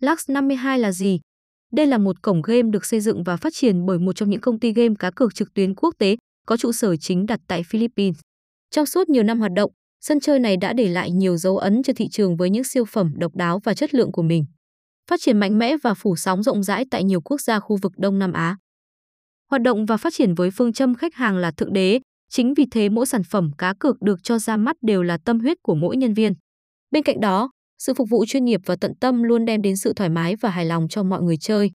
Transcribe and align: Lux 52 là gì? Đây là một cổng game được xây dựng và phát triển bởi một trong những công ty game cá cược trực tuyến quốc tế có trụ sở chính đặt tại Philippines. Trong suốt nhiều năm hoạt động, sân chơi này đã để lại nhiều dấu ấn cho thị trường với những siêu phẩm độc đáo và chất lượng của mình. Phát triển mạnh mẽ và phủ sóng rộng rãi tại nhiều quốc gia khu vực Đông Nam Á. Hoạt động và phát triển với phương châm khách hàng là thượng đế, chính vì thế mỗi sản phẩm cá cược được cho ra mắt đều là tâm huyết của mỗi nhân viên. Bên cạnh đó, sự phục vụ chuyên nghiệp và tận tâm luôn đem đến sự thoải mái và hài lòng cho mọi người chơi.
Lux 0.00 0.30
52 0.30 0.78
là 0.78 0.92
gì? 0.92 1.20
Đây 1.72 1.86
là 1.86 1.98
một 1.98 2.22
cổng 2.22 2.42
game 2.42 2.62
được 2.62 2.84
xây 2.84 3.00
dựng 3.00 3.22
và 3.22 3.36
phát 3.36 3.52
triển 3.54 3.86
bởi 3.86 3.98
một 3.98 4.12
trong 4.12 4.30
những 4.30 4.40
công 4.40 4.60
ty 4.60 4.72
game 4.72 4.94
cá 4.98 5.10
cược 5.10 5.34
trực 5.34 5.54
tuyến 5.54 5.74
quốc 5.74 5.94
tế 5.98 6.16
có 6.46 6.56
trụ 6.56 6.72
sở 6.72 6.96
chính 6.96 7.26
đặt 7.26 7.40
tại 7.48 7.62
Philippines. 7.62 8.20
Trong 8.70 8.86
suốt 8.86 9.08
nhiều 9.08 9.22
năm 9.22 9.38
hoạt 9.38 9.52
động, 9.52 9.70
sân 10.00 10.20
chơi 10.20 10.38
này 10.38 10.56
đã 10.56 10.72
để 10.72 10.88
lại 10.88 11.10
nhiều 11.10 11.36
dấu 11.36 11.58
ấn 11.58 11.82
cho 11.82 11.92
thị 11.96 12.08
trường 12.08 12.36
với 12.36 12.50
những 12.50 12.64
siêu 12.64 12.84
phẩm 12.84 13.12
độc 13.16 13.34
đáo 13.34 13.60
và 13.64 13.74
chất 13.74 13.94
lượng 13.94 14.12
của 14.12 14.22
mình. 14.22 14.44
Phát 15.10 15.20
triển 15.20 15.40
mạnh 15.40 15.58
mẽ 15.58 15.76
và 15.82 15.94
phủ 15.94 16.16
sóng 16.16 16.42
rộng 16.42 16.62
rãi 16.62 16.84
tại 16.90 17.04
nhiều 17.04 17.20
quốc 17.20 17.40
gia 17.40 17.60
khu 17.60 17.76
vực 17.82 17.92
Đông 17.96 18.18
Nam 18.18 18.32
Á. 18.32 18.56
Hoạt 19.50 19.62
động 19.62 19.86
và 19.86 19.96
phát 19.96 20.14
triển 20.14 20.34
với 20.34 20.50
phương 20.50 20.72
châm 20.72 20.94
khách 20.94 21.14
hàng 21.14 21.36
là 21.36 21.50
thượng 21.50 21.72
đế, 21.72 22.00
chính 22.30 22.54
vì 22.54 22.66
thế 22.70 22.88
mỗi 22.88 23.06
sản 23.06 23.22
phẩm 23.22 23.50
cá 23.58 23.74
cược 23.78 24.02
được 24.02 24.22
cho 24.22 24.38
ra 24.38 24.56
mắt 24.56 24.76
đều 24.82 25.02
là 25.02 25.18
tâm 25.18 25.40
huyết 25.40 25.56
của 25.62 25.74
mỗi 25.74 25.96
nhân 25.96 26.14
viên. 26.14 26.32
Bên 26.90 27.02
cạnh 27.02 27.20
đó, 27.20 27.50
sự 27.78 27.94
phục 27.94 28.08
vụ 28.10 28.24
chuyên 28.26 28.44
nghiệp 28.44 28.60
và 28.66 28.76
tận 28.76 28.94
tâm 29.00 29.22
luôn 29.22 29.44
đem 29.44 29.62
đến 29.62 29.76
sự 29.76 29.92
thoải 29.92 30.10
mái 30.10 30.36
và 30.36 30.50
hài 30.50 30.64
lòng 30.64 30.88
cho 30.88 31.02
mọi 31.02 31.22
người 31.22 31.36
chơi. 31.36 31.70